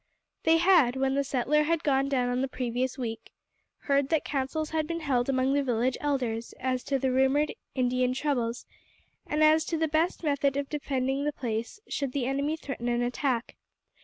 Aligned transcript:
They 0.45 0.57
had, 0.57 0.95
when 0.95 1.13
the 1.13 1.23
settler 1.23 1.61
had 1.61 1.83
gone 1.83 2.09
down 2.09 2.27
on 2.29 2.41
the 2.41 2.47
previous 2.47 2.97
week, 2.97 3.31
heard 3.81 4.09
that 4.09 4.25
councils 4.25 4.71
had 4.71 4.87
been 4.87 5.01
held 5.01 5.29
among 5.29 5.53
the 5.53 5.61
village 5.61 5.95
elders 6.01 6.55
as 6.59 6.83
to 6.85 6.97
the 6.97 7.11
rumoured 7.11 7.53
Indian 7.75 8.15
troubles, 8.15 8.65
and 9.27 9.43
as 9.43 9.63
to 9.65 9.77
the 9.77 9.87
best 9.87 10.23
method 10.23 10.57
of 10.57 10.69
defending 10.69 11.23
the 11.23 11.31
place 11.31 11.79
should 11.87 12.13
the 12.13 12.25
enemy 12.25 12.57
threaten 12.57 12.87
an 12.89 13.03
attack. 13.03 13.55